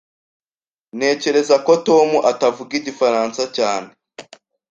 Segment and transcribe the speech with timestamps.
[0.97, 3.89] Ntekereza ko Tom atavuga Igifaransa cyane.